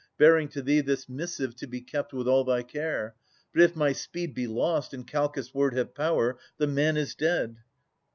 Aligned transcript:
Bearing 0.17 0.47
to 0.47 0.63
thee 0.63 0.81
this 0.81 1.07
missive 1.07 1.55
to 1.57 1.67
be 1.67 1.79
kept 1.79 2.11
With 2.11 2.27
all 2.27 2.43
thy 2.43 2.63
care. 2.63 3.13
But 3.53 3.61
if 3.61 3.75
my 3.75 3.91
speed 3.91 4.33
be 4.33 4.47
lost. 4.47 4.95
And 4.95 5.05
Calchas' 5.05 5.53
word 5.53 5.75
have 5.75 5.93
power, 5.93 6.39
the 6.57 6.65
man 6.65 6.97
is 6.97 7.13
dead. 7.13 7.57